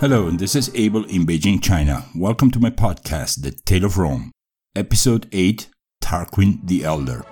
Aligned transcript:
Hello, 0.00 0.30
this 0.30 0.54
is 0.54 0.70
Abel 0.76 1.04
in 1.06 1.26
Beijing, 1.26 1.60
China. 1.60 2.04
Welcome 2.14 2.52
to 2.52 2.60
my 2.60 2.70
podcast, 2.70 3.42
The 3.42 3.50
Tale 3.50 3.84
of 3.84 3.98
Rome, 3.98 4.30
Episode 4.76 5.28
8 5.32 5.66
Tarquin 6.00 6.60
the 6.62 6.84
Elder. 6.84 7.24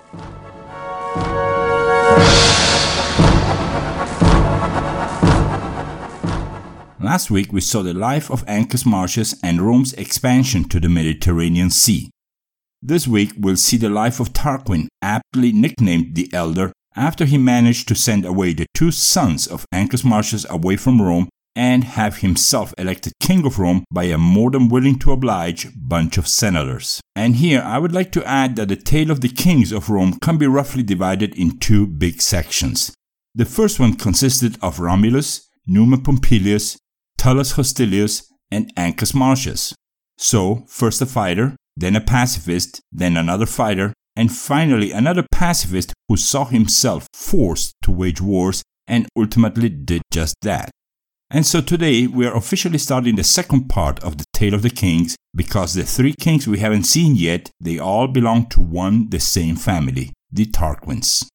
Last 6.99 7.31
week 7.31 7.53
we 7.53 7.61
saw 7.61 7.83
the 7.83 7.93
life 7.93 8.29
of 8.29 8.45
Ancus 8.47 8.85
Marcius 8.85 9.33
and 9.41 9.61
Rome's 9.61 9.93
expansion 9.93 10.67
to 10.67 10.81
the 10.81 10.89
Mediterranean 10.89 11.69
Sea. 11.69 12.09
This 12.81 13.07
week 13.07 13.31
we'll 13.37 13.55
see 13.55 13.77
the 13.77 13.87
life 13.87 14.19
of 14.19 14.33
Tarquin, 14.33 14.89
aptly 15.01 15.53
nicknamed 15.53 16.15
the 16.15 16.29
Elder, 16.33 16.73
after 16.97 17.23
he 17.23 17.37
managed 17.37 17.87
to 17.87 17.95
send 17.95 18.25
away 18.25 18.51
the 18.51 18.65
two 18.73 18.91
sons 18.91 19.47
of 19.47 19.65
Ancus 19.73 20.03
Marcius 20.03 20.45
away 20.49 20.75
from 20.75 21.01
Rome 21.01 21.29
and 21.57 21.83
have 21.83 22.17
himself 22.17 22.71
elected 22.77 23.11
king 23.19 23.43
of 23.43 23.57
Rome 23.57 23.83
by 23.91 24.03
a 24.03 24.17
more 24.17 24.51
than 24.51 24.69
willing 24.69 24.99
to 24.99 25.11
oblige 25.11 25.67
bunch 25.75 26.19
of 26.19 26.27
senators. 26.27 27.01
And 27.15 27.37
here 27.37 27.63
I 27.65 27.79
would 27.79 27.91
like 27.91 28.11
to 28.11 28.27
add 28.27 28.55
that 28.57 28.67
the 28.67 28.75
tale 28.75 29.09
of 29.09 29.21
the 29.21 29.27
kings 29.27 29.71
of 29.71 29.89
Rome 29.89 30.19
can 30.19 30.37
be 30.37 30.45
roughly 30.45 30.83
divided 30.83 31.33
in 31.35 31.57
two 31.57 31.87
big 31.87 32.21
sections. 32.21 32.93
The 33.33 33.45
first 33.45 33.79
one 33.79 33.95
consisted 33.95 34.59
of 34.61 34.79
Romulus, 34.79 35.49
Numa 35.65 35.97
Pompilius, 35.97 36.77
Tullus 37.17 37.53
Hostilius, 37.53 38.31
and 38.51 38.71
Ancus 38.75 39.15
Marcius. 39.15 39.73
So, 40.19 40.63
first 40.67 41.01
a 41.01 41.07
fighter, 41.07 41.55
then 41.75 41.95
a 41.95 42.01
pacifist, 42.01 42.81
then 42.91 43.17
another 43.17 43.47
fighter, 43.47 43.93
and 44.15 44.31
finally 44.31 44.91
another 44.91 45.25
pacifist 45.31 45.91
who 46.07 46.17
saw 46.17 46.45
himself 46.45 47.07
forced 47.13 47.73
to 47.81 47.91
wage 47.91 48.21
wars 48.21 48.61
and 48.87 49.07
ultimately 49.17 49.69
did 49.69 50.03
just 50.11 50.35
that. 50.43 50.69
And 51.29 51.45
so 51.45 51.59
today 51.59 52.07
we 52.07 52.25
are 52.25 52.35
officially 52.35 52.77
starting 52.77 53.17
the 53.17 53.23
second 53.23 53.67
part 53.67 54.01
of 54.01 54.17
the 54.17 54.23
Tale 54.33 54.53
of 54.53 54.61
the 54.61 54.69
Kings 54.69 55.17
because 55.35 55.73
the 55.73 55.83
three 55.83 56.13
kings 56.17 56.47
we 56.47 56.59
haven't 56.59 56.83
seen 56.83 57.15
yet, 57.15 57.51
they 57.59 57.77
all 57.77 58.07
belong 58.07 58.47
to 58.49 58.61
one 58.61 59.09
the 59.09 59.19
same 59.19 59.57
family, 59.57 60.13
the 60.31 60.45
Tarquins. 60.45 61.27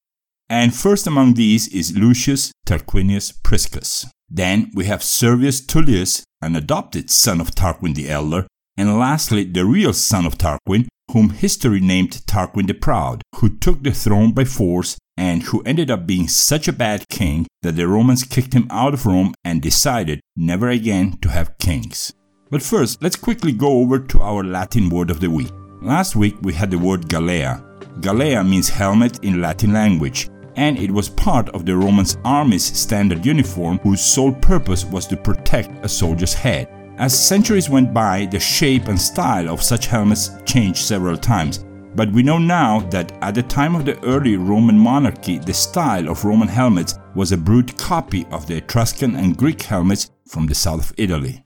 And 0.49 0.75
first 0.75 1.05
among 1.05 1.35
these 1.35 1.67
is 1.67 1.95
Lucius 1.95 2.51
Tarquinius 2.65 3.31
Priscus. 3.43 4.07
Then 4.29 4.71
we 4.73 4.85
have 4.85 5.03
Servius 5.03 5.63
Tullius, 5.63 6.23
an 6.41 6.55
adopted 6.55 7.11
son 7.11 7.39
of 7.39 7.51
Tarquin 7.51 7.93
the 7.93 8.09
Elder, 8.09 8.47
and 8.75 8.97
lastly 8.97 9.43
the 9.43 9.63
real 9.63 9.93
son 9.93 10.25
of 10.25 10.39
Tarquin, 10.39 10.87
whom 11.11 11.29
history 11.29 11.79
named 11.79 12.23
Tarquin 12.25 12.65
the 12.65 12.73
Proud, 12.73 13.21
who 13.35 13.57
took 13.57 13.83
the 13.83 13.91
throne 13.91 14.31
by 14.31 14.43
force 14.43 14.97
and 15.17 15.43
who 15.43 15.61
ended 15.63 15.91
up 15.91 16.07
being 16.07 16.27
such 16.27 16.67
a 16.67 16.73
bad 16.73 17.07
king 17.09 17.45
that 17.61 17.75
the 17.75 17.87
Romans 17.87 18.23
kicked 18.23 18.53
him 18.53 18.67
out 18.69 18.93
of 18.93 19.05
Rome 19.05 19.33
and 19.43 19.61
decided 19.61 20.21
never 20.35 20.69
again 20.69 21.17
to 21.21 21.29
have 21.29 21.57
kings. 21.57 22.13
But 22.49 22.61
first, 22.61 23.01
let's 23.01 23.15
quickly 23.15 23.51
go 23.51 23.79
over 23.79 23.99
to 23.99 24.21
our 24.21 24.43
Latin 24.43 24.89
word 24.89 25.09
of 25.09 25.19
the 25.19 25.29
week. 25.29 25.51
Last 25.81 26.15
week 26.15 26.35
we 26.41 26.53
had 26.53 26.71
the 26.71 26.77
word 26.77 27.09
Galea. 27.09 27.61
Galea 27.99 28.47
means 28.47 28.69
helmet 28.69 29.23
in 29.23 29.41
Latin 29.41 29.73
language, 29.73 30.29
and 30.55 30.77
it 30.77 30.91
was 30.91 31.09
part 31.09 31.49
of 31.49 31.65
the 31.65 31.75
Romans' 31.75 32.17
army's 32.23 32.63
standard 32.63 33.25
uniform 33.25 33.79
whose 33.79 34.01
sole 34.01 34.33
purpose 34.33 34.85
was 34.85 35.07
to 35.07 35.17
protect 35.17 35.83
a 35.83 35.89
soldier's 35.89 36.33
head. 36.33 36.67
As 36.97 37.17
centuries 37.17 37.69
went 37.69 37.93
by, 37.93 38.27
the 38.27 38.39
shape 38.39 38.87
and 38.87 38.99
style 38.99 39.49
of 39.49 39.63
such 39.63 39.87
helmets 39.87 40.29
changed 40.45 40.79
several 40.79 41.17
times, 41.17 41.65
but 41.95 42.11
we 42.11 42.23
know 42.23 42.37
now 42.37 42.79
that 42.89 43.11
at 43.21 43.35
the 43.35 43.43
time 43.43 43.75
of 43.75 43.85
the 43.85 44.01
early 44.03 44.37
Roman 44.37 44.77
monarchy, 44.77 45.37
the 45.37 45.53
style 45.53 46.09
of 46.09 46.25
Roman 46.25 46.47
helmets 46.47 46.97
was 47.15 47.31
a 47.31 47.37
brute 47.37 47.77
copy 47.77 48.25
of 48.31 48.47
the 48.47 48.57
Etruscan 48.57 49.15
and 49.15 49.37
Greek 49.37 49.61
helmets 49.61 50.11
from 50.27 50.47
the 50.47 50.55
south 50.55 50.91
of 50.91 50.95
Italy. 50.97 51.43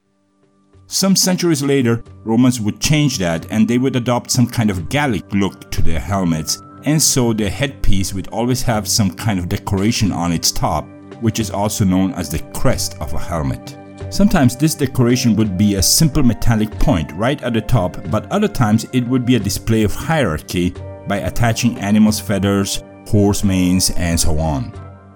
Some 0.87 1.17
centuries 1.17 1.63
later, 1.63 2.01
Romans 2.23 2.61
would 2.61 2.79
change 2.79 3.17
that 3.17 3.51
and 3.51 3.67
they 3.67 3.77
would 3.77 3.97
adopt 3.97 4.31
some 4.31 4.47
kind 4.47 4.69
of 4.69 4.87
Gallic 4.87 5.33
look 5.33 5.69
to 5.71 5.81
their 5.81 5.99
helmets, 5.99 6.61
and 6.83 7.01
so 7.01 7.33
their 7.33 7.49
headpiece 7.49 8.13
would 8.13 8.29
always 8.29 8.61
have 8.61 8.87
some 8.87 9.11
kind 9.11 9.39
of 9.39 9.49
decoration 9.49 10.13
on 10.13 10.31
its 10.31 10.51
top, 10.51 10.87
which 11.19 11.39
is 11.39 11.51
also 11.51 11.83
known 11.83 12.13
as 12.13 12.29
the 12.29 12.39
crest 12.53 12.95
of 13.01 13.13
a 13.13 13.19
helmet. 13.19 13.77
Sometimes 14.09 14.55
this 14.55 14.73
decoration 14.73 15.35
would 15.35 15.57
be 15.57 15.75
a 15.75 15.83
simple 15.83 16.23
metallic 16.23 16.71
point 16.79 17.11
right 17.11 17.41
at 17.43 17.53
the 17.53 17.61
top, 17.61 17.97
but 18.09 18.31
other 18.31 18.47
times 18.47 18.85
it 18.93 19.05
would 19.07 19.25
be 19.25 19.35
a 19.35 19.39
display 19.39 19.83
of 19.83 19.93
hierarchy 19.93 20.73
by 21.07 21.17
attaching 21.17 21.77
animals' 21.79 22.19
feathers, 22.19 22.83
horse 23.07 23.43
manes, 23.43 23.91
and 23.91 24.19
so 24.19 24.39
on. 24.39 24.71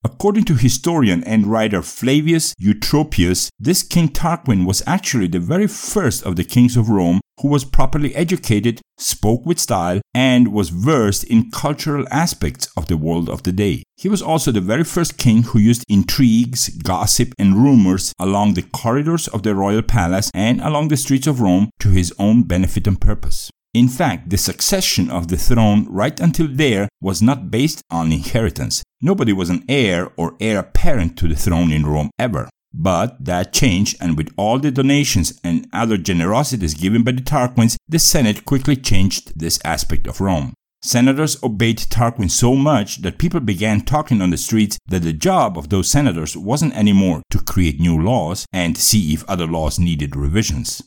According 0.05 0.45
to 0.45 0.55
historian 0.55 1.25
and 1.25 1.47
writer 1.47 1.83
Flavius 1.83 2.55
Eutropius, 2.61 3.51
this 3.59 3.83
King 3.83 4.09
Tarquin 4.09 4.65
was 4.65 4.83
actually 4.87 5.27
the 5.27 5.41
very 5.41 5.67
first 5.67 6.25
of 6.25 6.37
the 6.37 6.45
kings 6.45 6.77
of 6.77 6.89
Rome 6.89 7.21
who 7.41 7.49
was 7.49 7.65
properly 7.65 8.15
educated, 8.15 8.81
spoke 8.97 9.45
with 9.45 9.59
style, 9.59 10.01
and 10.15 10.53
was 10.53 10.71
versed 10.71 11.25
in 11.25 11.51
cultural 11.51 12.07
aspects 12.11 12.69
of 12.77 12.87
the 12.87 12.97
world 12.97 13.29
of 13.29 13.43
the 13.43 13.53
day. 13.53 13.83
He 13.97 14.09
was 14.09 14.23
also 14.23 14.53
the 14.53 14.61
very 14.61 14.85
first 14.85 15.19
king 15.19 15.43
who 15.43 15.59
used 15.59 15.85
intrigues, 15.89 16.69
gossip, 16.69 17.33
and 17.39 17.57
rumors 17.57 18.13
along 18.19 18.55
the 18.55 18.63
corridors 18.63 19.29
of 19.29 19.43
the 19.43 19.55
royal 19.55 19.83
palace 19.83 20.31
and 20.35 20.61
along 20.61 20.89
the 20.89 20.97
streets 20.97 21.27
of 21.27 21.41
Rome 21.41 21.71
to 21.81 21.91
his 21.91 22.13
own 22.19 22.43
benefit 22.43 22.87
and 22.87 23.01
purpose. 23.01 23.51
In 23.79 23.87
fact, 23.87 24.31
the 24.31 24.37
succession 24.37 25.09
of 25.09 25.29
the 25.29 25.37
throne 25.37 25.87
right 25.89 26.19
until 26.19 26.49
there 26.49 26.89
was 27.01 27.23
not 27.23 27.49
based 27.49 27.81
on 27.93 28.11
inheritance. 28.11 28.83
Nobody 29.01 29.33
was 29.33 29.51
an 29.51 29.65
heir 29.69 30.11
or 30.17 30.37
heir 30.41 30.59
apparent 30.59 31.17
to 31.19 31.29
the 31.29 31.37
throne 31.37 31.71
in 31.71 31.87
Rome 31.87 32.11
ever. 32.19 32.49
But 32.75 33.25
that 33.25 33.53
changed, 33.53 33.97
and 34.01 34.17
with 34.17 34.35
all 34.37 34.59
the 34.59 34.73
donations 34.73 35.39
and 35.45 35.69
other 35.73 35.97
generosities 35.97 36.75
given 36.75 37.05
by 37.05 37.13
the 37.13 37.21
Tarquins, 37.21 37.77
the 37.87 38.01
Senate 38.01 38.45
quickly 38.45 38.75
changed 38.75 39.39
this 39.39 39.61
aspect 39.65 40.09
of 40.09 40.21
Rome. 40.21 40.55
Senators 40.83 41.41
obeyed 41.45 41.79
Tarquin 41.79 42.33
so 42.33 42.57
much 42.57 43.03
that 43.03 43.19
people 43.19 43.39
began 43.39 43.83
talking 43.83 44.21
on 44.21 44.31
the 44.31 44.37
streets 44.37 44.77
that 44.89 45.03
the 45.03 45.13
job 45.13 45.57
of 45.57 45.69
those 45.69 45.89
senators 45.89 46.37
wasn't 46.37 46.75
anymore 46.75 47.23
to 47.31 47.39
create 47.39 47.79
new 47.79 47.97
laws 47.97 48.45
and 48.53 48.77
see 48.77 49.15
if 49.15 49.23
other 49.29 49.47
laws 49.47 49.79
needed 49.79 50.17
revisions. 50.17 50.83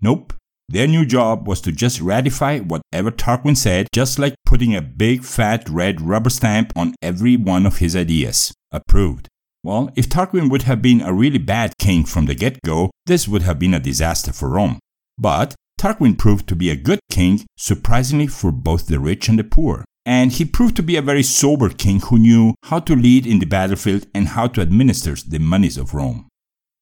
Nope, 0.00 0.32
their 0.72 0.86
new 0.86 1.04
job 1.04 1.46
was 1.46 1.60
to 1.60 1.70
just 1.70 2.00
ratify 2.00 2.58
whatever 2.58 3.10
Tarquin 3.10 3.56
said, 3.56 3.88
just 3.92 4.18
like 4.18 4.34
putting 4.46 4.74
a 4.74 4.80
big 4.80 5.22
fat 5.22 5.68
red 5.68 6.00
rubber 6.00 6.30
stamp 6.30 6.72
on 6.74 6.94
every 7.02 7.36
one 7.36 7.66
of 7.66 7.76
his 7.76 7.94
ideas. 7.94 8.54
Approved. 8.70 9.28
Well, 9.62 9.90
if 9.96 10.08
Tarquin 10.08 10.50
would 10.50 10.62
have 10.62 10.80
been 10.80 11.02
a 11.02 11.12
really 11.12 11.38
bad 11.38 11.76
king 11.78 12.04
from 12.04 12.24
the 12.24 12.34
get 12.34 12.58
go, 12.64 12.90
this 13.04 13.28
would 13.28 13.42
have 13.42 13.58
been 13.58 13.74
a 13.74 13.80
disaster 13.80 14.32
for 14.32 14.48
Rome. 14.48 14.78
But 15.18 15.54
Tarquin 15.78 16.18
proved 16.18 16.48
to 16.48 16.56
be 16.56 16.70
a 16.70 16.76
good 16.76 17.00
king, 17.10 17.44
surprisingly 17.58 18.26
for 18.26 18.50
both 18.50 18.86
the 18.86 18.98
rich 18.98 19.28
and 19.28 19.38
the 19.38 19.44
poor. 19.44 19.84
And 20.06 20.32
he 20.32 20.46
proved 20.46 20.74
to 20.76 20.82
be 20.82 20.96
a 20.96 21.02
very 21.02 21.22
sober 21.22 21.68
king 21.68 22.00
who 22.00 22.18
knew 22.18 22.54
how 22.64 22.80
to 22.80 22.96
lead 22.96 23.26
in 23.26 23.40
the 23.40 23.46
battlefield 23.46 24.06
and 24.14 24.28
how 24.28 24.46
to 24.48 24.62
administer 24.62 25.16
the 25.16 25.38
monies 25.38 25.76
of 25.76 25.92
Rome. 25.92 26.28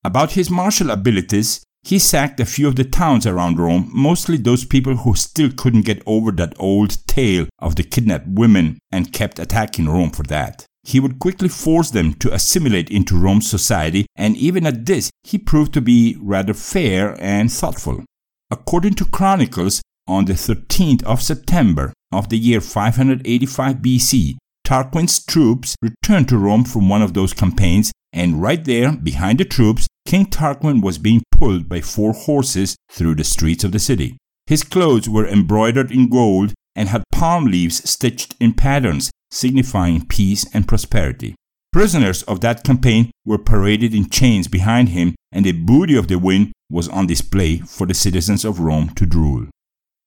About 0.04 0.32
his 0.32 0.48
martial 0.48 0.90
abilities, 0.90 1.62
he 1.82 1.98
sacked 1.98 2.40
a 2.40 2.44
few 2.44 2.68
of 2.68 2.76
the 2.76 2.84
towns 2.84 3.26
around 3.26 3.58
Rome, 3.58 3.90
mostly 3.92 4.36
those 4.36 4.64
people 4.64 4.96
who 4.96 5.14
still 5.14 5.50
couldn't 5.56 5.86
get 5.86 6.02
over 6.06 6.30
that 6.32 6.54
old 6.58 7.06
tale 7.06 7.46
of 7.58 7.76
the 7.76 7.82
kidnapped 7.82 8.28
women 8.28 8.78
and 8.92 9.12
kept 9.12 9.38
attacking 9.38 9.88
Rome 9.88 10.10
for 10.10 10.22
that. 10.24 10.66
He 10.82 11.00
would 11.00 11.18
quickly 11.18 11.48
force 11.48 11.90
them 11.90 12.14
to 12.14 12.32
assimilate 12.32 12.90
into 12.90 13.18
Rome's 13.18 13.48
society, 13.48 14.06
and 14.16 14.36
even 14.36 14.66
at 14.66 14.86
this, 14.86 15.10
he 15.24 15.38
proved 15.38 15.72
to 15.74 15.80
be 15.80 16.16
rather 16.20 16.54
fair 16.54 17.16
and 17.20 17.52
thoughtful. 17.52 18.04
According 18.50 18.94
to 18.94 19.04
chronicles, 19.04 19.82
on 20.08 20.24
the 20.24 20.32
13th 20.32 21.04
of 21.04 21.22
September 21.22 21.92
of 22.10 22.28
the 22.30 22.38
year 22.38 22.60
585 22.60 23.76
BC, 23.76 24.36
Tarquin's 24.64 25.24
troops 25.24 25.76
returned 25.80 26.28
to 26.28 26.38
Rome 26.38 26.64
from 26.64 26.88
one 26.88 27.02
of 27.02 27.14
those 27.14 27.32
campaigns, 27.32 27.92
and 28.12 28.42
right 28.42 28.64
there, 28.64 28.92
behind 28.92 29.38
the 29.38 29.44
troops, 29.44 29.86
King 30.06 30.26
Tarquin 30.26 30.82
was 30.82 30.98
being 30.98 31.22
pulled 31.30 31.68
by 31.68 31.80
four 31.80 32.12
horses 32.12 32.76
through 32.90 33.14
the 33.14 33.24
streets 33.24 33.64
of 33.64 33.72
the 33.72 33.78
city. 33.78 34.16
His 34.46 34.64
clothes 34.64 35.08
were 35.08 35.26
embroidered 35.26 35.90
in 35.92 36.08
gold 36.08 36.54
and 36.74 36.88
had 36.88 37.04
palm 37.12 37.44
leaves 37.46 37.88
stitched 37.88 38.34
in 38.40 38.54
patterns, 38.54 39.10
signifying 39.30 40.06
peace 40.06 40.46
and 40.54 40.66
prosperity. 40.66 41.34
Prisoners 41.72 42.22
of 42.24 42.40
that 42.40 42.64
campaign 42.64 43.10
were 43.24 43.38
paraded 43.38 43.94
in 43.94 44.10
chains 44.10 44.48
behind 44.48 44.88
him, 44.88 45.14
and 45.30 45.44
the 45.44 45.52
booty 45.52 45.96
of 45.96 46.08
the 46.08 46.18
win 46.18 46.52
was 46.68 46.88
on 46.88 47.06
display 47.06 47.58
for 47.58 47.86
the 47.86 47.94
citizens 47.94 48.44
of 48.44 48.58
Rome 48.58 48.88
to 48.96 49.06
drool. 49.06 49.46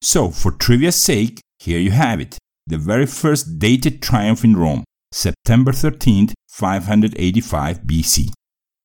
So, 0.01 0.29
for 0.29 0.51
trivia's 0.51 1.01
sake, 1.01 1.39
here 1.59 1.79
you 1.79 1.91
have 1.91 2.19
it 2.19 2.37
the 2.67 2.77
very 2.77 3.05
first 3.05 3.59
dated 3.59 4.01
triumph 4.01 4.43
in 4.43 4.55
Rome, 4.55 4.83
September 5.11 5.71
13, 5.71 6.33
585 6.49 7.79
BC. 7.81 8.31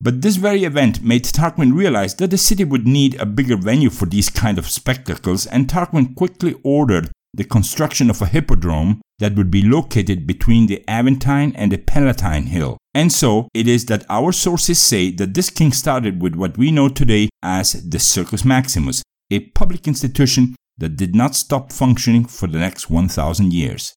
But 0.00 0.22
this 0.22 0.36
very 0.36 0.62
event 0.62 1.02
made 1.02 1.24
Tarquin 1.24 1.74
realize 1.74 2.14
that 2.16 2.30
the 2.30 2.38
city 2.38 2.62
would 2.62 2.86
need 2.86 3.20
a 3.20 3.26
bigger 3.26 3.56
venue 3.56 3.90
for 3.90 4.06
these 4.06 4.30
kind 4.30 4.56
of 4.56 4.70
spectacles, 4.70 5.46
and 5.46 5.66
Tarquin 5.66 6.14
quickly 6.14 6.54
ordered 6.62 7.10
the 7.34 7.44
construction 7.44 8.08
of 8.08 8.22
a 8.22 8.26
hippodrome 8.26 9.00
that 9.18 9.34
would 9.34 9.50
be 9.50 9.62
located 9.62 10.26
between 10.26 10.66
the 10.66 10.84
Aventine 10.86 11.52
and 11.56 11.72
the 11.72 11.78
Palatine 11.78 12.46
Hill. 12.46 12.78
And 12.94 13.12
so 13.12 13.48
it 13.52 13.66
is 13.66 13.86
that 13.86 14.06
our 14.08 14.30
sources 14.30 14.78
say 14.78 15.10
that 15.12 15.34
this 15.34 15.50
king 15.50 15.72
started 15.72 16.22
with 16.22 16.36
what 16.36 16.56
we 16.56 16.70
know 16.70 16.88
today 16.88 17.28
as 17.42 17.72
the 17.88 17.98
Circus 17.98 18.44
Maximus, 18.44 19.02
a 19.30 19.40
public 19.50 19.88
institution 19.88 20.54
that 20.78 20.96
did 20.96 21.14
not 21.14 21.34
stop 21.34 21.72
functioning 21.72 22.24
for 22.24 22.46
the 22.46 22.58
next 22.58 22.88
1000 22.88 23.52
years. 23.52 23.94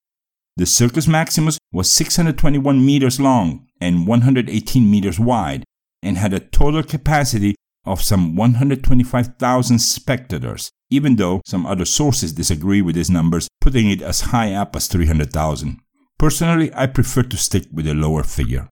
The 0.56 0.66
Circus 0.66 1.06
Maximus 1.06 1.58
was 1.72 1.90
621 1.90 2.84
meters 2.84 3.20
long 3.20 3.66
and 3.80 4.06
118 4.06 4.90
meters 4.90 5.18
wide 5.18 5.64
and 6.02 6.18
had 6.18 6.32
a 6.32 6.40
total 6.40 6.82
capacity 6.82 7.54
of 7.84 8.02
some 8.02 8.36
125,000 8.36 9.78
spectators, 9.78 10.70
even 10.90 11.16
though 11.16 11.40
some 11.44 11.66
other 11.66 11.84
sources 11.84 12.32
disagree 12.32 12.82
with 12.82 12.94
these 12.94 13.10
numbers, 13.10 13.48
putting 13.60 13.90
it 13.90 14.02
as 14.02 14.32
high 14.32 14.52
up 14.52 14.76
as 14.76 14.86
300,000. 14.88 15.80
Personally, 16.18 16.72
I 16.74 16.86
prefer 16.86 17.22
to 17.24 17.36
stick 17.36 17.64
with 17.72 17.86
a 17.88 17.94
lower 17.94 18.22
figure. 18.22 18.68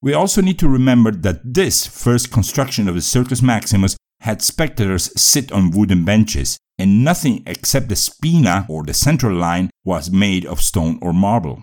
We 0.00 0.14
also 0.14 0.40
need 0.40 0.58
to 0.58 0.68
remember 0.68 1.10
that 1.10 1.54
this 1.54 1.86
first 1.86 2.30
construction 2.30 2.88
of 2.88 2.94
the 2.94 3.02
Circus 3.02 3.42
Maximus 3.42 3.96
had 4.20 4.42
spectators 4.42 5.10
sit 5.20 5.52
on 5.52 5.70
wooden 5.70 6.04
benches, 6.04 6.58
and 6.78 7.04
nothing 7.04 7.42
except 7.46 7.88
the 7.88 7.96
spina 7.96 8.66
or 8.68 8.84
the 8.84 8.94
central 8.94 9.36
line 9.36 9.70
was 9.84 10.10
made 10.10 10.46
of 10.46 10.60
stone 10.60 10.98
or 11.02 11.12
marble. 11.12 11.60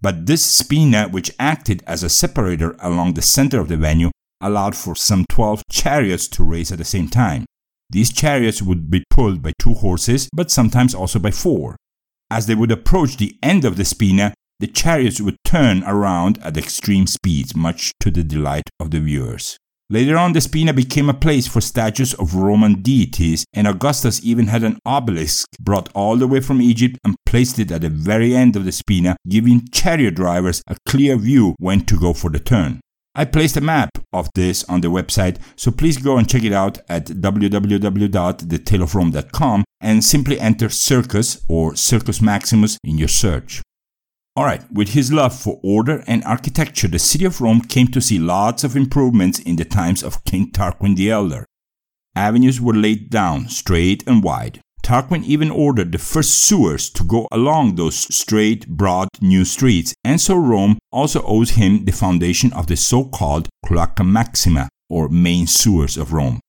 But 0.00 0.26
this 0.26 0.44
spina, 0.44 1.08
which 1.08 1.30
acted 1.38 1.82
as 1.86 2.02
a 2.02 2.08
separator 2.08 2.76
along 2.80 3.14
the 3.14 3.22
center 3.22 3.60
of 3.60 3.68
the 3.68 3.76
venue, 3.76 4.10
allowed 4.40 4.76
for 4.76 4.94
some 4.94 5.24
12 5.28 5.62
chariots 5.70 6.28
to 6.28 6.44
race 6.44 6.70
at 6.70 6.78
the 6.78 6.84
same 6.84 7.08
time. 7.08 7.46
These 7.90 8.12
chariots 8.12 8.60
would 8.60 8.90
be 8.90 9.04
pulled 9.10 9.42
by 9.42 9.52
two 9.58 9.74
horses, 9.74 10.28
but 10.32 10.50
sometimes 10.50 10.94
also 10.94 11.18
by 11.18 11.30
four. 11.30 11.76
As 12.30 12.46
they 12.46 12.54
would 12.54 12.72
approach 12.72 13.16
the 13.16 13.36
end 13.42 13.64
of 13.64 13.76
the 13.76 13.84
spina, 13.84 14.34
the 14.58 14.66
chariots 14.66 15.20
would 15.20 15.36
turn 15.44 15.84
around 15.84 16.38
at 16.42 16.56
extreme 16.56 17.06
speeds, 17.06 17.54
much 17.54 17.92
to 18.00 18.10
the 18.10 18.24
delight 18.24 18.68
of 18.80 18.90
the 18.90 19.00
viewers. 19.00 19.56
Later 19.88 20.16
on, 20.16 20.32
the 20.32 20.40
Spina 20.40 20.72
became 20.72 21.08
a 21.08 21.14
place 21.14 21.46
for 21.46 21.60
statues 21.60 22.12
of 22.14 22.34
Roman 22.34 22.82
deities, 22.82 23.44
and 23.52 23.68
Augustus 23.68 24.20
even 24.24 24.48
had 24.48 24.64
an 24.64 24.80
obelisk 24.84 25.46
brought 25.60 25.88
all 25.94 26.16
the 26.16 26.26
way 26.26 26.40
from 26.40 26.60
Egypt 26.60 26.98
and 27.04 27.14
placed 27.24 27.60
it 27.60 27.70
at 27.70 27.82
the 27.82 27.88
very 27.88 28.34
end 28.34 28.56
of 28.56 28.64
the 28.64 28.72
Spina, 28.72 29.16
giving 29.28 29.68
chariot 29.68 30.16
drivers 30.16 30.60
a 30.66 30.74
clear 30.88 31.16
view 31.16 31.54
when 31.60 31.86
to 31.86 31.96
go 31.96 32.12
for 32.12 32.30
the 32.30 32.40
turn. 32.40 32.80
I 33.14 33.26
placed 33.26 33.56
a 33.56 33.60
map 33.60 33.90
of 34.12 34.28
this 34.34 34.64
on 34.64 34.80
the 34.80 34.88
website, 34.88 35.38
so 35.54 35.70
please 35.70 35.98
go 35.98 36.18
and 36.18 36.28
check 36.28 36.42
it 36.42 36.52
out 36.52 36.78
at 36.88 37.06
www.thetaleofrome.com 37.06 39.64
and 39.80 40.04
simply 40.04 40.40
enter 40.40 40.68
Circus 40.68 41.44
or 41.48 41.76
Circus 41.76 42.20
Maximus 42.20 42.76
in 42.82 42.98
your 42.98 43.06
search. 43.06 43.62
Alright, 44.36 44.70
with 44.70 44.90
his 44.90 45.10
love 45.10 45.34
for 45.34 45.58
order 45.62 46.04
and 46.06 46.22
architecture, 46.24 46.88
the 46.88 46.98
city 46.98 47.24
of 47.24 47.40
Rome 47.40 47.62
came 47.62 47.88
to 47.88 48.02
see 48.02 48.18
lots 48.18 48.64
of 48.64 48.76
improvements 48.76 49.38
in 49.38 49.56
the 49.56 49.64
times 49.64 50.02
of 50.02 50.22
King 50.24 50.50
Tarquin 50.50 50.94
the 50.94 51.10
Elder. 51.10 51.46
Avenues 52.14 52.60
were 52.60 52.74
laid 52.74 53.08
down 53.08 53.48
straight 53.48 54.06
and 54.06 54.22
wide. 54.22 54.60
Tarquin 54.82 55.24
even 55.24 55.50
ordered 55.50 55.90
the 55.90 55.98
first 55.98 56.34
sewers 56.34 56.90
to 56.90 57.02
go 57.02 57.26
along 57.32 57.76
those 57.76 58.14
straight, 58.14 58.68
broad 58.68 59.08
new 59.22 59.46
streets, 59.46 59.94
and 60.04 60.20
so 60.20 60.36
Rome 60.36 60.76
also 60.92 61.22
owes 61.22 61.52
him 61.52 61.86
the 61.86 61.92
foundation 61.92 62.52
of 62.52 62.66
the 62.66 62.76
so 62.76 63.04
called 63.04 63.48
Cloaca 63.64 64.04
Maxima, 64.04 64.68
or 64.90 65.08
main 65.08 65.46
sewers 65.46 65.96
of 65.96 66.12
Rome. 66.12 66.40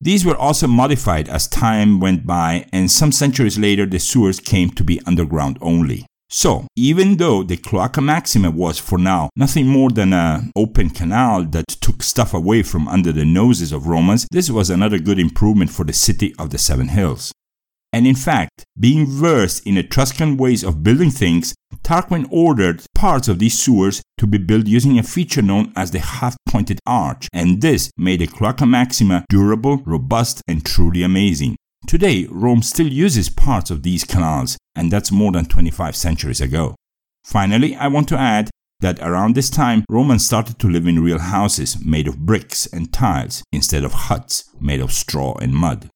These 0.00 0.24
were 0.24 0.36
also 0.36 0.66
modified 0.66 1.28
as 1.28 1.46
time 1.46 2.00
went 2.00 2.26
by, 2.26 2.66
and 2.72 2.90
some 2.90 3.12
centuries 3.12 3.58
later 3.58 3.84
the 3.84 3.98
sewers 3.98 4.40
came 4.40 4.70
to 4.70 4.82
be 4.82 5.02
underground 5.06 5.58
only. 5.60 6.06
So, 6.30 6.66
even 6.76 7.16
though 7.16 7.42
the 7.42 7.56
Cloaca 7.56 8.02
Maxima 8.02 8.50
was 8.50 8.78
for 8.78 8.98
now 8.98 9.30
nothing 9.34 9.66
more 9.66 9.88
than 9.88 10.12
an 10.12 10.52
open 10.54 10.90
canal 10.90 11.44
that 11.44 11.68
took 11.80 12.02
stuff 12.02 12.34
away 12.34 12.62
from 12.62 12.86
under 12.86 13.12
the 13.12 13.24
noses 13.24 13.72
of 13.72 13.86
Romans, 13.86 14.26
this 14.30 14.50
was 14.50 14.68
another 14.68 14.98
good 14.98 15.18
improvement 15.18 15.70
for 15.70 15.86
the 15.86 15.94
city 15.94 16.34
of 16.38 16.50
the 16.50 16.58
Seven 16.58 16.88
Hills. 16.88 17.32
And 17.94 18.06
in 18.06 18.14
fact, 18.14 18.64
being 18.78 19.06
versed 19.06 19.66
in 19.66 19.78
Etruscan 19.78 20.36
ways 20.36 20.62
of 20.62 20.82
building 20.82 21.10
things, 21.10 21.54
Tarquin 21.82 22.28
ordered 22.30 22.84
parts 22.94 23.28
of 23.28 23.38
these 23.38 23.58
sewers 23.58 24.02
to 24.18 24.26
be 24.26 24.36
built 24.36 24.66
using 24.66 24.98
a 24.98 25.02
feature 25.02 25.40
known 25.40 25.72
as 25.74 25.90
the 25.90 25.98
half-pointed 25.98 26.78
arch, 26.84 27.28
and 27.32 27.62
this 27.62 27.90
made 27.96 28.20
the 28.20 28.26
Cloaca 28.26 28.66
Maxima 28.66 29.24
durable, 29.30 29.78
robust, 29.86 30.42
and 30.46 30.66
truly 30.66 31.02
amazing. 31.02 31.56
Today, 31.86 32.26
Rome 32.28 32.60
still 32.60 32.88
uses 32.88 33.30
parts 33.30 33.70
of 33.70 33.82
these 33.82 34.04
canals, 34.04 34.58
and 34.78 34.92
that's 34.92 35.10
more 35.10 35.32
than 35.32 35.44
25 35.44 35.96
centuries 35.96 36.40
ago. 36.40 36.76
Finally, 37.24 37.74
I 37.74 37.88
want 37.88 38.08
to 38.08 38.16
add 38.16 38.48
that 38.80 39.00
around 39.00 39.34
this 39.34 39.50
time, 39.50 39.84
Romans 39.90 40.24
started 40.24 40.58
to 40.60 40.68
live 40.68 40.86
in 40.86 41.02
real 41.02 41.18
houses 41.18 41.84
made 41.84 42.06
of 42.06 42.24
bricks 42.24 42.64
and 42.66 42.92
tiles 42.92 43.42
instead 43.52 43.82
of 43.84 43.92
huts 43.92 44.44
made 44.60 44.80
of 44.80 44.92
straw 44.92 45.34
and 45.42 45.52
mud. 45.52 45.90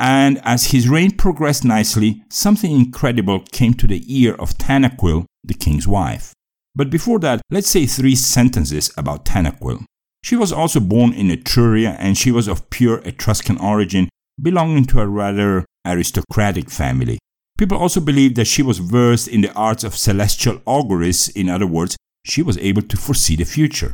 And 0.00 0.40
as 0.44 0.72
his 0.72 0.88
reign 0.88 1.12
progressed 1.12 1.64
nicely, 1.64 2.22
something 2.28 2.72
incredible 2.72 3.40
came 3.52 3.74
to 3.74 3.86
the 3.86 4.02
ear 4.06 4.34
of 4.34 4.58
Tanaquil, 4.58 5.26
the 5.44 5.54
king's 5.54 5.86
wife. 5.86 6.32
But 6.74 6.90
before 6.90 7.20
that, 7.20 7.40
let's 7.50 7.70
say 7.70 7.86
three 7.86 8.16
sentences 8.16 8.92
about 8.96 9.24
Tanaquil. 9.24 9.84
She 10.22 10.36
was 10.36 10.52
also 10.52 10.80
born 10.80 11.12
in 11.12 11.28
Etruria 11.28 11.96
and 11.98 12.18
she 12.18 12.32
was 12.32 12.48
of 12.48 12.68
pure 12.70 12.98
Etruscan 13.04 13.58
origin, 13.58 14.08
belonging 14.40 14.86
to 14.86 15.00
a 15.00 15.06
rather 15.06 15.64
aristocratic 15.86 16.68
family. 16.68 17.18
People 17.58 17.76
also 17.76 18.00
believed 18.00 18.36
that 18.36 18.46
she 18.46 18.62
was 18.62 18.78
versed 18.78 19.28
in 19.28 19.42
the 19.42 19.52
arts 19.52 19.84
of 19.84 19.96
celestial 19.96 20.62
auguries, 20.64 21.28
in 21.28 21.50
other 21.50 21.66
words, 21.66 21.96
she 22.24 22.40
was 22.40 22.56
able 22.58 22.82
to 22.82 22.96
foresee 22.96 23.36
the 23.36 23.44
future. 23.44 23.92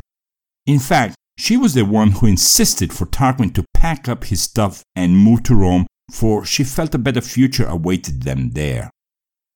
In 0.65 0.79
fact, 0.79 1.15
she 1.37 1.57
was 1.57 1.73
the 1.73 1.83
one 1.83 2.11
who 2.11 2.27
insisted 2.27 2.93
for 2.93 3.05
Tarquin 3.05 3.53
to 3.55 3.65
pack 3.73 4.07
up 4.07 4.25
his 4.25 4.41
stuff 4.41 4.83
and 4.95 5.17
move 5.17 5.43
to 5.43 5.55
Rome 5.55 5.87
for 6.11 6.45
she 6.45 6.63
felt 6.63 6.95
a 6.95 6.99
better 6.99 7.21
future 7.21 7.65
awaited 7.65 8.23
them 8.23 8.51
there. 8.51 8.89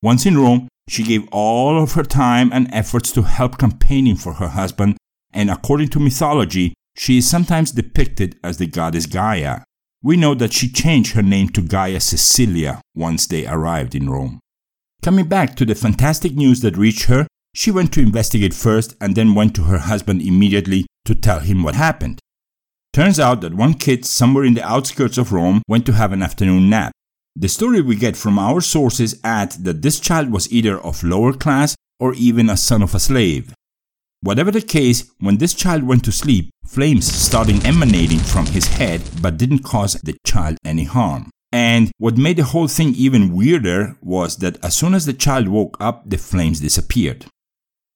Once 0.02 0.26
in 0.26 0.38
Rome, 0.38 0.68
she 0.88 1.04
gave 1.04 1.28
all 1.32 1.82
of 1.82 1.94
her 1.94 2.04
time 2.04 2.52
and 2.52 2.68
efforts 2.74 3.12
to 3.12 3.24
help 3.24 3.58
campaigning 3.58 4.16
for 4.16 4.34
her 4.34 4.50
husband, 4.50 4.98
and 5.34 5.50
according 5.50 5.90
to 5.90 6.00
mythology, 6.00 6.74
she 6.98 7.20
is 7.20 7.30
sometimes 7.30 7.72
depicted 7.72 8.40
as 8.44 8.58
the 8.58 8.68
goddess 8.68 9.06
Gaia. 9.06 9.62
We 10.02 10.16
know 10.16 10.34
that 10.36 10.54
she 10.54 10.70
changed 10.70 11.14
her 11.14 11.22
name 11.22 11.50
to 11.50 11.62
Gaia 11.62 12.00
Cecilia 12.00 12.82
once 12.96 13.28
they 13.28 13.46
arrived 13.46 13.96
in 13.96 14.10
Rome. 14.10 14.40
Coming 15.02 15.28
back 15.28 15.56
to 15.58 15.66
the 15.66 15.76
fantastic 15.76 16.36
news 16.36 16.62
that 16.62 16.78
reached 16.78 17.06
her, 17.06 17.28
she 17.54 17.70
went 17.72 17.92
to 17.94 18.02
investigate 18.02 18.54
first 18.54 18.96
and 19.02 19.16
then 19.16 19.36
went 19.36 19.56
to 19.56 19.64
her 19.64 19.80
husband 19.80 20.22
immediately 20.22 20.86
to 21.06 21.16
tell 21.16 21.40
him 21.40 21.64
what 21.64 21.76
happened. 21.76 22.20
Turns 22.94 23.20
out 23.20 23.42
that 23.42 23.54
one 23.54 23.74
kid 23.74 24.06
somewhere 24.06 24.46
in 24.46 24.54
the 24.54 24.66
outskirts 24.66 25.18
of 25.18 25.34
Rome 25.34 25.62
went 25.68 25.86
to 25.88 25.94
have 25.94 26.14
an 26.14 26.24
afternoon 26.24 26.70
nap. 26.70 26.92
The 27.36 27.50
story 27.50 27.82
we 27.82 27.96
get 27.96 28.16
from 28.16 28.40
our 28.40 28.62
sources 28.62 29.20
add 29.24 29.52
that 29.64 29.82
this 29.82 30.00
child 30.00 30.32
was 30.32 30.52
either 30.52 30.80
of 30.80 31.04
lower 31.04 31.34
class 31.34 31.76
or 32.00 32.14
even 32.14 32.50
a 32.50 32.58
son 32.58 32.82
of 32.82 32.96
a 32.96 33.00
slave. 33.00 33.54
Whatever 34.22 34.52
the 34.52 34.62
case, 34.62 35.10
when 35.20 35.38
this 35.38 35.54
child 35.54 35.84
went 35.84 36.04
to 36.04 36.12
sleep, 36.12 36.50
flames 36.66 37.10
started 37.10 37.66
emanating 37.66 38.20
from 38.20 38.46
his 38.48 38.68
head 38.68 39.02
but 39.22 39.38
didn't 39.38 39.64
cause 39.64 39.94
the 39.94 40.18
child 40.26 40.58
any 40.66 40.84
harm. 40.84 41.30
And 41.52 41.90
what 41.98 42.18
made 42.18 42.38
the 42.38 42.44
whole 42.44 42.68
thing 42.68 42.94
even 42.96 43.34
weirder 43.34 43.98
was 44.02 44.38
that 44.38 44.64
as 44.64 44.76
soon 44.76 44.94
as 44.94 45.06
the 45.06 45.14
child 45.14 45.48
woke 45.48 45.78
up, 45.80 46.10
the 46.10 46.18
flames 46.18 46.60
disappeared. 46.60 47.26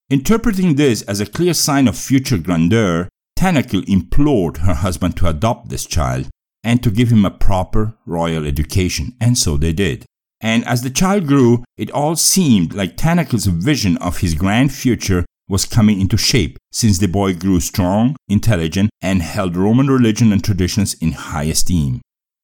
Interpreting 0.10 0.76
this 0.76 1.02
as 1.04 1.20
a 1.20 1.26
clear 1.26 1.54
sign 1.54 1.88
of 1.88 1.98
future 1.98 2.38
grandeur, 2.38 3.10
Tanaquil 3.38 3.88
implored 3.90 4.58
her 4.58 4.76
husband 4.76 5.18
to 5.18 5.28
adopt 5.28 5.70
this 5.70 5.86
child 5.86 6.30
and 6.64 6.82
to 6.82 6.90
give 6.90 7.10
him 7.10 7.26
a 7.26 7.32
proper 7.32 7.96
royal 8.06 8.46
education, 8.46 9.14
and 9.20 9.38
so 9.38 9.58
they 9.58 9.74
did. 9.74 10.06
And 10.40 10.66
as 10.66 10.82
the 10.82 10.90
child 10.90 11.28
grew, 11.28 11.64
it 11.78 11.92
all 11.92 12.16
seemed 12.16 12.74
like 12.74 12.96
Tanaquil's 12.96 13.46
vision 13.46 13.98
of 13.98 14.20
his 14.20 14.36
grand 14.36 14.74
future 14.74 15.26
was 15.48 15.66
coming 15.66 16.00
into 16.00 16.18
shape, 16.18 16.58
since 16.72 16.98
the 16.98 17.08
boy 17.08 17.34
grew 17.34 17.60
strong, 17.60 18.16
intelligent, 18.28 18.90
and 19.02 19.22
held 19.22 19.56
Roman 19.58 19.88
religion 19.88 20.32
and 20.32 20.44
traditions 20.44 20.94
in 20.96 21.12
high 21.12 21.44
esteem. 21.44 22.02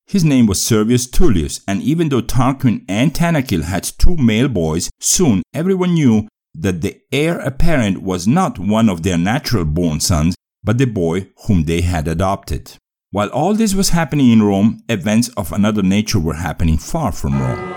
His 0.07 0.25
name 0.25 0.47
was 0.47 0.61
Servius 0.61 1.05
Tullius, 1.05 1.61
and 1.67 1.81
even 1.81 2.09
though 2.09 2.21
Tarquin 2.21 2.83
and 2.89 3.13
Tanaquil 3.13 3.63
had 3.63 3.83
two 3.83 4.17
male 4.17 4.47
boys, 4.47 4.89
soon 4.99 5.43
everyone 5.53 5.93
knew 5.93 6.27
that 6.55 6.81
the 6.81 6.99
heir 7.11 7.39
apparent 7.39 8.01
was 8.01 8.27
not 8.27 8.57
one 8.57 8.89
of 8.89 9.03
their 9.03 9.17
natural 9.17 9.65
born 9.65 9.99
sons, 9.99 10.35
but 10.63 10.77
the 10.77 10.85
boy 10.85 11.27
whom 11.45 11.65
they 11.65 11.81
had 11.81 12.07
adopted. 12.07 12.73
While 13.11 13.29
all 13.29 13.53
this 13.53 13.73
was 13.73 13.89
happening 13.89 14.31
in 14.31 14.43
Rome, 14.43 14.81
events 14.89 15.29
of 15.29 15.51
another 15.51 15.81
nature 15.83 16.19
were 16.19 16.35
happening 16.35 16.77
far 16.77 17.11
from 17.11 17.39
Rome. 17.39 17.69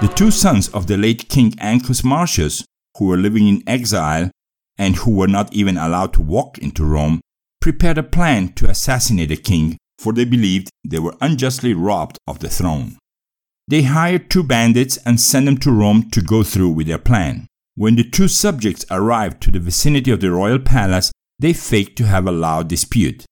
The 0.00 0.12
two 0.14 0.30
sons 0.30 0.68
of 0.68 0.88
the 0.88 0.96
late 0.96 1.28
King 1.28 1.52
Ancus 1.58 2.04
Marcius, 2.04 2.64
who 2.98 3.06
were 3.06 3.16
living 3.16 3.48
in 3.48 3.62
exile 3.66 4.30
and 4.82 4.96
who 4.96 5.12
were 5.12 5.28
not 5.28 5.52
even 5.54 5.76
allowed 5.76 6.12
to 6.12 6.20
walk 6.20 6.58
into 6.58 6.84
Rome, 6.84 7.20
prepared 7.60 7.98
a 7.98 8.02
plan 8.02 8.52
to 8.54 8.68
assassinate 8.68 9.28
the 9.28 9.36
king 9.36 9.78
for 9.96 10.12
they 10.12 10.24
believed 10.24 10.68
they 10.84 10.98
were 10.98 11.14
unjustly 11.20 11.72
robbed 11.72 12.18
of 12.26 12.40
the 12.40 12.48
throne. 12.48 12.96
They 13.68 13.82
hired 13.82 14.28
two 14.28 14.42
bandits 14.42 14.96
and 15.06 15.20
sent 15.20 15.46
them 15.46 15.58
to 15.58 15.70
Rome 15.70 16.10
to 16.10 16.20
go 16.20 16.42
through 16.42 16.70
with 16.70 16.88
their 16.88 16.98
plan. 16.98 17.46
When 17.76 17.94
the 17.94 18.02
two 18.02 18.26
subjects 18.26 18.84
arrived 18.90 19.40
to 19.42 19.52
the 19.52 19.60
vicinity 19.60 20.10
of 20.10 20.20
the 20.20 20.32
royal 20.32 20.58
palace, 20.58 21.12
they 21.38 21.52
faked 21.52 21.96
to 21.98 22.06
have 22.06 22.26
a 22.26 22.32
loud 22.32 22.66
dispute. 22.66 23.24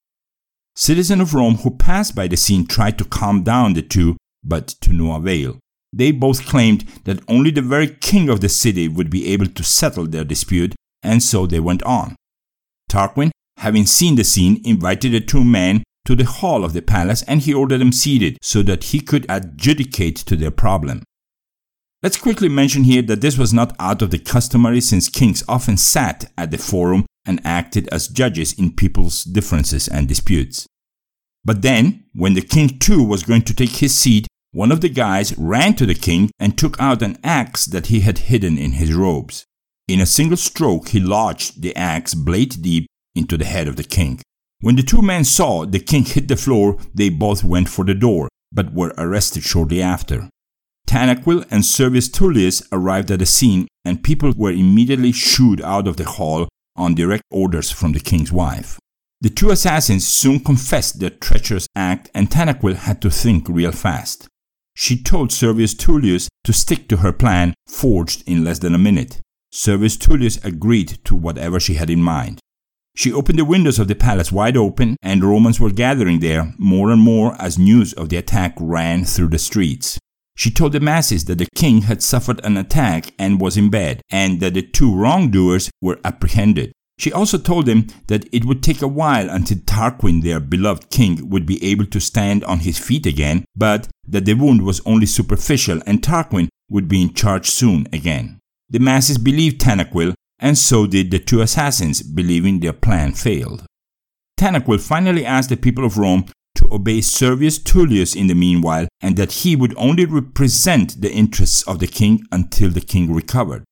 Citizens 0.76 1.20
of 1.20 1.34
Rome 1.34 1.56
who 1.56 1.70
passed 1.70 2.14
by 2.14 2.28
the 2.28 2.36
scene 2.36 2.66
tried 2.66 2.96
to 2.98 3.04
calm 3.04 3.42
down 3.42 3.72
the 3.72 3.82
two, 3.82 4.16
but 4.44 4.68
to 4.82 4.92
no 4.92 5.16
avail. 5.16 5.58
They 5.92 6.12
both 6.12 6.46
claimed 6.46 6.84
that 7.04 7.28
only 7.28 7.50
the 7.50 7.62
very 7.62 7.88
king 7.88 8.28
of 8.28 8.40
the 8.40 8.48
city 8.48 8.86
would 8.86 9.10
be 9.10 9.26
able 9.32 9.46
to 9.46 9.64
settle 9.64 10.06
their 10.06 10.24
dispute, 10.24 10.76
and 11.02 11.22
so 11.22 11.46
they 11.46 11.60
went 11.60 11.82
on. 11.82 12.16
Tarquin, 12.90 13.30
having 13.58 13.86
seen 13.86 14.16
the 14.16 14.24
scene, 14.24 14.60
invited 14.64 15.12
the 15.12 15.20
two 15.20 15.44
men 15.44 15.82
to 16.04 16.16
the 16.16 16.24
hall 16.24 16.64
of 16.64 16.72
the 16.72 16.82
palace 16.82 17.22
and 17.22 17.42
he 17.42 17.54
ordered 17.54 17.78
them 17.78 17.92
seated 17.92 18.38
so 18.42 18.62
that 18.62 18.84
he 18.84 19.00
could 19.00 19.26
adjudicate 19.28 20.16
to 20.16 20.36
their 20.36 20.50
problem. 20.50 21.02
Let's 22.02 22.16
quickly 22.16 22.48
mention 22.48 22.84
here 22.84 23.02
that 23.02 23.20
this 23.20 23.36
was 23.36 23.52
not 23.52 23.76
out 23.78 24.00
of 24.00 24.10
the 24.10 24.18
customary 24.18 24.80
since 24.80 25.10
kings 25.10 25.44
often 25.46 25.76
sat 25.76 26.32
at 26.38 26.50
the 26.50 26.56
forum 26.56 27.04
and 27.26 27.40
acted 27.44 27.88
as 27.88 28.08
judges 28.08 28.54
in 28.54 28.74
people's 28.74 29.22
differences 29.22 29.86
and 29.86 30.08
disputes. 30.08 30.66
But 31.44 31.62
then, 31.62 32.04
when 32.14 32.34
the 32.34 32.42
king 32.42 32.78
too 32.78 33.04
was 33.04 33.22
going 33.22 33.42
to 33.42 33.54
take 33.54 33.76
his 33.76 33.94
seat, 33.94 34.26
one 34.52 34.72
of 34.72 34.80
the 34.80 34.88
guys 34.88 35.36
ran 35.38 35.74
to 35.74 35.86
the 35.86 35.94
king 35.94 36.30
and 36.38 36.56
took 36.56 36.80
out 36.80 37.02
an 37.02 37.18
axe 37.22 37.66
that 37.66 37.86
he 37.86 38.00
had 38.00 38.18
hidden 38.18 38.58
in 38.58 38.72
his 38.72 38.94
robes. 38.94 39.44
In 39.90 40.00
a 40.00 40.06
single 40.06 40.36
stroke, 40.36 40.90
he 40.90 41.00
lodged 41.00 41.62
the 41.62 41.74
axe 41.74 42.14
blade 42.14 42.62
deep 42.62 42.86
into 43.16 43.36
the 43.36 43.44
head 43.44 43.66
of 43.66 43.74
the 43.74 43.82
king. 43.82 44.20
When 44.60 44.76
the 44.76 44.84
two 44.84 45.02
men 45.02 45.24
saw 45.24 45.66
the 45.66 45.80
king 45.80 46.04
hit 46.04 46.28
the 46.28 46.36
floor, 46.36 46.78
they 46.94 47.08
both 47.08 47.42
went 47.42 47.68
for 47.68 47.84
the 47.84 47.94
door, 47.94 48.28
but 48.52 48.72
were 48.72 48.94
arrested 48.96 49.42
shortly 49.42 49.82
after. 49.82 50.28
Tanaquil 50.86 51.44
and 51.50 51.66
Servius 51.66 52.08
Tullius 52.08 52.62
arrived 52.70 53.10
at 53.10 53.18
the 53.18 53.26
scene, 53.26 53.66
and 53.84 54.04
people 54.04 54.32
were 54.36 54.52
immediately 54.52 55.10
shooed 55.10 55.60
out 55.60 55.88
of 55.88 55.96
the 55.96 56.04
hall 56.04 56.48
on 56.76 56.94
direct 56.94 57.24
orders 57.28 57.72
from 57.72 57.90
the 57.90 57.98
king's 57.98 58.30
wife. 58.30 58.78
The 59.20 59.28
two 59.28 59.50
assassins 59.50 60.06
soon 60.06 60.38
confessed 60.38 61.00
their 61.00 61.10
treacherous 61.10 61.66
act, 61.74 62.12
and 62.14 62.30
Tanaquil 62.30 62.76
had 62.76 63.02
to 63.02 63.10
think 63.10 63.48
real 63.48 63.72
fast. 63.72 64.28
She 64.76 65.02
told 65.02 65.32
Servius 65.32 65.74
Tullius 65.74 66.28
to 66.44 66.52
stick 66.52 66.88
to 66.90 66.98
her 66.98 67.12
plan, 67.12 67.54
forged 67.66 68.22
in 68.28 68.44
less 68.44 68.60
than 68.60 68.76
a 68.76 68.78
minute. 68.78 69.20
Servius 69.52 69.96
Tullius 69.96 70.36
agreed 70.44 70.98
to 71.04 71.14
whatever 71.14 71.58
she 71.58 71.74
had 71.74 71.90
in 71.90 72.02
mind. 72.02 72.40
She 72.94 73.12
opened 73.12 73.38
the 73.38 73.44
windows 73.44 73.78
of 73.78 73.88
the 73.88 73.94
palace 73.94 74.30
wide 74.30 74.56
open, 74.56 74.96
and 75.02 75.24
Romans 75.24 75.58
were 75.58 75.70
gathering 75.70 76.20
there 76.20 76.52
more 76.58 76.90
and 76.90 77.00
more 77.00 77.34
as 77.40 77.58
news 77.58 77.92
of 77.94 78.08
the 78.08 78.16
attack 78.16 78.54
ran 78.58 79.04
through 79.04 79.28
the 79.28 79.38
streets. 79.38 79.98
She 80.36 80.50
told 80.50 80.72
the 80.72 80.80
masses 80.80 81.24
that 81.26 81.38
the 81.38 81.48
king 81.54 81.82
had 81.82 82.02
suffered 82.02 82.44
an 82.44 82.56
attack 82.56 83.12
and 83.18 83.40
was 83.40 83.56
in 83.56 83.70
bed, 83.70 84.02
and 84.10 84.40
that 84.40 84.54
the 84.54 84.62
two 84.62 84.94
wrongdoers 84.94 85.70
were 85.80 86.00
apprehended. 86.04 86.72
She 86.98 87.12
also 87.12 87.38
told 87.38 87.66
them 87.66 87.86
that 88.08 88.28
it 88.32 88.44
would 88.44 88.62
take 88.62 88.82
a 88.82 88.88
while 88.88 89.30
until 89.30 89.58
Tarquin, 89.58 90.22
their 90.22 90.40
beloved 90.40 90.90
king, 90.90 91.30
would 91.30 91.46
be 91.46 91.62
able 91.64 91.86
to 91.86 92.00
stand 92.00 92.44
on 92.44 92.60
his 92.60 92.78
feet 92.78 93.06
again, 93.06 93.44
but 93.56 93.88
that 94.06 94.26
the 94.26 94.34
wound 94.34 94.62
was 94.62 94.82
only 94.84 95.06
superficial 95.06 95.80
and 95.86 96.02
Tarquin 96.02 96.48
would 96.68 96.88
be 96.88 97.02
in 97.02 97.14
charge 97.14 97.50
soon 97.50 97.86
again. 97.92 98.39
The 98.70 98.78
masses 98.78 99.18
believed 99.18 99.60
Tanaquil 99.60 100.14
and 100.40 100.56
so 100.56 100.86
did 100.86 101.10
the 101.10 101.18
two 101.18 101.42
assassins, 101.42 102.02
believing 102.02 102.60
their 102.60 102.72
plan 102.72 103.12
failed. 103.12 103.64
Tanaquil 104.38 104.80
finally 104.80 105.24
asked 105.24 105.50
the 105.50 105.56
people 105.56 105.84
of 105.84 105.98
Rome 105.98 106.24
to 106.54 106.68
obey 106.72 107.00
Servius 107.00 107.58
Tullius 107.58 108.16
in 108.16 108.26
the 108.26 108.34
meanwhile, 108.34 108.88
and 109.00 109.16
that 109.16 109.32
he 109.32 109.54
would 109.54 109.74
only 109.76 110.06
represent 110.06 111.00
the 111.00 111.12
interests 111.12 111.62
of 111.68 111.78
the 111.78 111.86
king 111.86 112.24
until 112.32 112.70
the 112.70 112.80
king 112.80 113.12
recovered. 113.12 113.64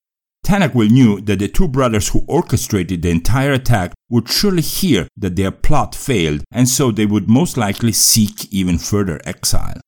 Tanaquil 0.44 0.90
knew 0.90 1.20
that 1.22 1.38
the 1.38 1.48
two 1.48 1.68
brothers 1.68 2.08
who 2.08 2.24
orchestrated 2.28 3.02
the 3.02 3.10
entire 3.10 3.52
attack 3.52 3.92
would 4.08 4.28
surely 4.28 4.62
hear 4.62 5.08
that 5.16 5.36
their 5.36 5.50
plot 5.50 5.94
failed, 5.94 6.44
and 6.52 6.68
so 6.68 6.90
they 6.90 7.06
would 7.06 7.28
most 7.28 7.56
likely 7.56 7.92
seek 7.92 8.52
even 8.52 8.78
further 8.78 9.20
exile. 9.24 9.80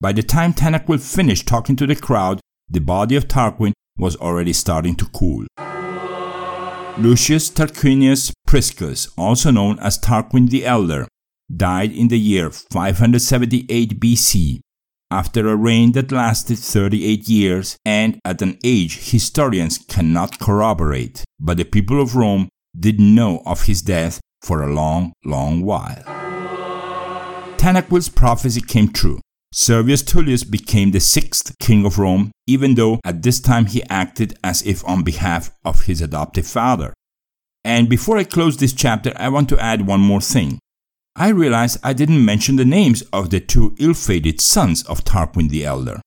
By 0.00 0.12
the 0.12 0.22
time 0.22 0.52
Tanaquil 0.52 1.00
finished 1.00 1.48
talking 1.48 1.76
to 1.76 1.86
the 1.86 1.96
crowd, 1.96 2.40
the 2.68 2.80
body 2.80 3.16
of 3.16 3.28
Tarquin 3.28 3.72
was 3.98 4.16
already 4.16 4.52
starting 4.52 4.94
to 4.96 5.06
cool. 5.06 5.46
Lucius 6.98 7.50
Tarquinius 7.50 8.32
Priscus, 8.46 9.08
also 9.18 9.50
known 9.50 9.78
as 9.80 9.98
Tarquin 9.98 10.48
the 10.48 10.64
Elder, 10.64 11.06
died 11.54 11.92
in 11.92 12.08
the 12.08 12.18
year 12.18 12.50
578 12.50 14.00
BC 14.00 14.60
after 15.10 15.48
a 15.48 15.56
reign 15.56 15.92
that 15.92 16.10
lasted 16.10 16.58
38 16.58 17.28
years 17.28 17.76
and 17.84 18.18
at 18.24 18.42
an 18.42 18.58
age 18.64 19.10
historians 19.10 19.78
cannot 19.78 20.40
corroborate, 20.40 21.24
but 21.38 21.58
the 21.58 21.64
people 21.64 22.00
of 22.00 22.16
Rome 22.16 22.48
did 22.78 22.98
know 22.98 23.42
of 23.46 23.62
his 23.62 23.82
death 23.82 24.20
for 24.42 24.62
a 24.62 24.72
long, 24.72 25.12
long 25.24 25.62
while. 25.62 26.02
Tanaquil's 27.56 28.08
prophecy 28.08 28.60
came 28.60 28.88
true. 28.88 29.20
Servius 29.52 30.02
Tullius 30.02 30.44
became 30.44 30.90
the 30.90 31.00
sixth 31.00 31.56
king 31.58 31.86
of 31.86 31.98
Rome, 31.98 32.30
even 32.46 32.74
though 32.74 33.00
at 33.04 33.22
this 33.22 33.40
time 33.40 33.66
he 33.66 33.82
acted 33.84 34.38
as 34.44 34.62
if 34.66 34.86
on 34.86 35.02
behalf 35.02 35.50
of 35.64 35.84
his 35.84 36.00
adoptive 36.00 36.46
father. 36.46 36.92
And 37.64 37.88
before 37.88 38.18
I 38.18 38.24
close 38.24 38.56
this 38.56 38.72
chapter, 38.72 39.12
I 39.16 39.28
want 39.28 39.48
to 39.48 39.58
add 39.58 39.86
one 39.86 40.00
more 40.00 40.20
thing. 40.20 40.58
I 41.16 41.30
realize 41.30 41.78
I 41.82 41.94
didn't 41.94 42.24
mention 42.24 42.56
the 42.56 42.64
names 42.64 43.02
of 43.12 43.30
the 43.30 43.40
two 43.40 43.74
ill 43.78 43.94
fated 43.94 44.40
sons 44.40 44.84
of 44.84 45.02
Tarquin 45.04 45.48
the 45.48 45.64
Elder. 45.64 46.00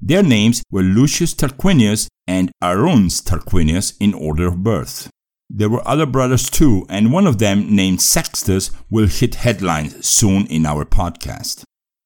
Their 0.00 0.22
names 0.22 0.62
were 0.70 0.82
Lucius 0.82 1.34
Tarquinius 1.34 2.08
and 2.26 2.52
Aruns 2.62 3.22
Tarquinius 3.22 3.94
in 3.98 4.12
order 4.12 4.46
of 4.46 4.62
birth. 4.62 5.08
There 5.48 5.70
were 5.70 5.86
other 5.88 6.06
brothers 6.06 6.50
too, 6.50 6.84
and 6.88 7.12
one 7.12 7.26
of 7.26 7.38
them, 7.38 7.74
named 7.74 8.02
Sextus, 8.02 8.70
will 8.90 9.06
hit 9.06 9.36
headlines 9.36 10.06
soon 10.06 10.46
in 10.46 10.66
our 10.66 10.84
podcast. 10.84 11.64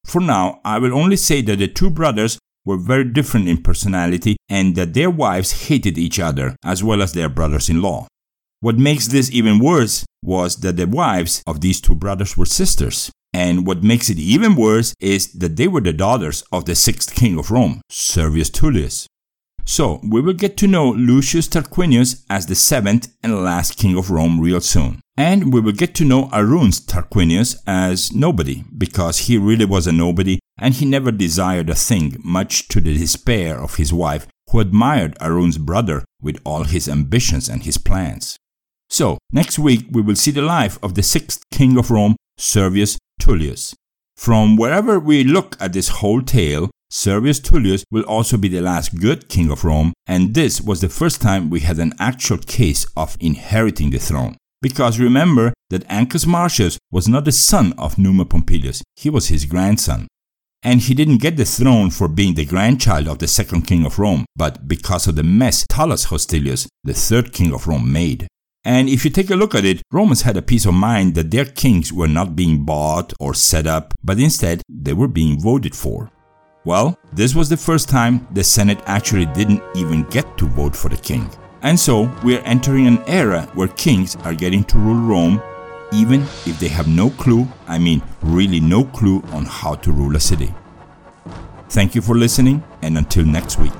For 0.08 0.22
now, 0.22 0.60
I 0.64 0.78
will 0.78 0.94
only 0.94 1.16
say 1.16 1.42
that 1.42 1.58
the 1.58 1.68
two 1.68 1.90
brothers 1.90 2.38
were 2.64 2.78
very 2.78 3.04
different 3.04 3.46
in 3.46 3.62
personality 3.62 4.38
and 4.48 4.74
that 4.74 4.94
their 4.94 5.10
wives 5.10 5.68
hated 5.68 5.98
each 5.98 6.18
other 6.18 6.56
as 6.64 6.82
well 6.82 7.02
as 7.02 7.12
their 7.12 7.28
brothers 7.28 7.68
in 7.68 7.82
law. 7.82 8.08
What 8.60 8.78
makes 8.78 9.08
this 9.08 9.30
even 9.30 9.58
worse 9.58 10.06
was 10.24 10.56
that 10.56 10.78
the 10.78 10.86
wives 10.86 11.42
of 11.46 11.60
these 11.60 11.80
two 11.82 11.94
brothers 11.94 12.38
were 12.38 12.46
sisters. 12.46 13.10
And 13.34 13.66
what 13.66 13.82
makes 13.82 14.08
it 14.08 14.18
even 14.18 14.56
worse 14.56 14.94
is 14.98 15.30
that 15.34 15.56
they 15.56 15.68
were 15.68 15.82
the 15.82 15.92
daughters 15.92 16.42
of 16.50 16.64
the 16.64 16.74
sixth 16.74 17.14
king 17.14 17.38
of 17.38 17.50
Rome, 17.50 17.82
Servius 17.90 18.48
Tullius. 18.48 19.06
So 19.68 20.00
we 20.02 20.22
will 20.22 20.32
get 20.32 20.56
to 20.56 20.66
know 20.66 20.88
Lucius 20.92 21.46
Tarquinius 21.46 22.24
as 22.30 22.46
the 22.46 22.54
seventh 22.54 23.14
and 23.22 23.44
last 23.44 23.76
king 23.76 23.98
of 23.98 24.10
Rome 24.10 24.40
real 24.40 24.62
soon. 24.62 25.02
And 25.14 25.52
we 25.52 25.60
will 25.60 25.72
get 25.72 25.94
to 25.96 26.06
know 26.06 26.28
Aruns 26.28 26.80
Tarquinius 26.80 27.54
as 27.66 28.10
nobody, 28.10 28.64
because 28.76 29.18
he 29.18 29.36
really 29.36 29.66
was 29.66 29.86
a 29.86 29.92
nobody 29.92 30.38
and 30.58 30.72
he 30.72 30.86
never 30.86 31.12
desired 31.12 31.68
a 31.68 31.74
thing, 31.74 32.16
much 32.24 32.66
to 32.68 32.80
the 32.80 32.96
despair 32.96 33.60
of 33.60 33.74
his 33.74 33.92
wife, 33.92 34.26
who 34.50 34.60
admired 34.60 35.18
Arun's 35.20 35.58
brother 35.58 36.02
with 36.22 36.40
all 36.46 36.64
his 36.64 36.88
ambitions 36.88 37.46
and 37.46 37.64
his 37.64 37.76
plans. 37.76 38.38
So, 38.88 39.18
next 39.32 39.58
week 39.58 39.84
we 39.90 40.00
will 40.00 40.16
see 40.16 40.30
the 40.30 40.40
life 40.40 40.78
of 40.82 40.94
the 40.94 41.02
sixth 41.02 41.42
king 41.52 41.76
of 41.76 41.90
Rome, 41.90 42.16
Servius 42.38 42.96
Tullius. 43.20 43.74
From 44.18 44.56
wherever 44.56 44.98
we 44.98 45.22
look 45.22 45.56
at 45.60 45.72
this 45.72 45.88
whole 45.88 46.22
tale, 46.22 46.70
Servius 46.90 47.38
Tullius 47.38 47.84
will 47.92 48.02
also 48.02 48.36
be 48.36 48.48
the 48.48 48.60
last 48.60 48.98
good 48.98 49.28
king 49.28 49.48
of 49.48 49.64
Rome, 49.64 49.92
and 50.08 50.34
this 50.34 50.60
was 50.60 50.80
the 50.80 50.88
first 50.88 51.20
time 51.22 51.48
we 51.48 51.60
had 51.60 51.78
an 51.78 51.94
actual 52.00 52.38
case 52.38 52.84
of 52.96 53.16
inheriting 53.20 53.90
the 53.90 53.98
throne. 53.98 54.36
Because 54.60 54.98
remember 54.98 55.54
that 55.70 55.86
Ancus 55.86 56.26
Marcius 56.26 56.78
was 56.90 57.08
not 57.08 57.26
the 57.26 57.32
son 57.32 57.72
of 57.78 57.96
Numa 57.96 58.24
Pompilius, 58.24 58.82
he 58.96 59.08
was 59.08 59.28
his 59.28 59.44
grandson. 59.44 60.08
And 60.64 60.80
he 60.80 60.94
didn't 60.94 61.22
get 61.22 61.36
the 61.36 61.44
throne 61.44 61.90
for 61.90 62.08
being 62.08 62.34
the 62.34 62.44
grandchild 62.44 63.06
of 63.06 63.20
the 63.20 63.28
second 63.28 63.68
king 63.68 63.86
of 63.86 64.00
Rome, 64.00 64.24
but 64.34 64.66
because 64.66 65.06
of 65.06 65.14
the 65.14 65.22
mess 65.22 65.64
Tullus 65.68 66.06
Hostilius, 66.06 66.66
the 66.82 66.92
third 66.92 67.32
king 67.32 67.54
of 67.54 67.68
Rome, 67.68 67.92
made. 67.92 68.26
And 68.68 68.90
if 68.90 69.02
you 69.02 69.10
take 69.10 69.30
a 69.30 69.34
look 69.34 69.54
at 69.54 69.64
it, 69.64 69.80
Romans 69.90 70.20
had 70.20 70.36
a 70.36 70.42
peace 70.42 70.66
of 70.66 70.74
mind 70.74 71.14
that 71.14 71.30
their 71.30 71.46
kings 71.46 71.90
were 71.90 72.06
not 72.06 72.36
being 72.36 72.66
bought 72.66 73.14
or 73.18 73.32
set 73.32 73.66
up, 73.66 73.94
but 74.04 74.18
instead 74.18 74.60
they 74.68 74.92
were 74.92 75.08
being 75.08 75.40
voted 75.40 75.74
for. 75.74 76.10
Well, 76.66 76.98
this 77.10 77.34
was 77.34 77.48
the 77.48 77.56
first 77.56 77.88
time 77.88 78.28
the 78.32 78.44
Senate 78.44 78.82
actually 78.84 79.24
didn't 79.24 79.62
even 79.74 80.02
get 80.10 80.36
to 80.36 80.44
vote 80.44 80.76
for 80.76 80.90
the 80.90 80.98
king. 80.98 81.30
And 81.62 81.80
so 81.80 82.14
we're 82.22 82.42
entering 82.42 82.86
an 82.86 83.02
era 83.06 83.50
where 83.54 83.68
kings 83.68 84.16
are 84.16 84.34
getting 84.34 84.64
to 84.64 84.76
rule 84.76 85.00
Rome 85.00 85.42
even 85.90 86.20
if 86.44 86.60
they 86.60 86.68
have 86.68 86.88
no 86.88 87.08
clue, 87.08 87.48
I 87.66 87.78
mean 87.78 88.02
really 88.20 88.60
no 88.60 88.84
clue 88.84 89.22
on 89.32 89.46
how 89.46 89.76
to 89.76 89.90
rule 89.90 90.14
a 90.14 90.20
city. 90.20 90.52
Thank 91.70 91.94
you 91.94 92.02
for 92.02 92.14
listening 92.14 92.62
and 92.82 92.98
until 92.98 93.24
next 93.24 93.58
week. 93.58 93.72